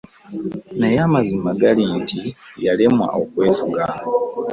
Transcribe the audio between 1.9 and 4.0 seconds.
nti yalemwa okwefuga.